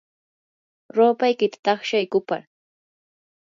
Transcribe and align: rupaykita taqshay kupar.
rupaykita 0.95 1.57
taqshay 1.65 2.05
kupar. 2.13 2.41